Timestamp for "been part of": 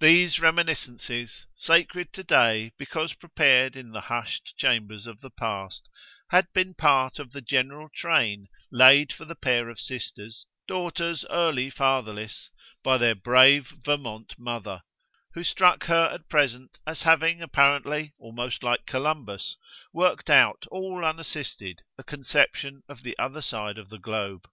6.52-7.30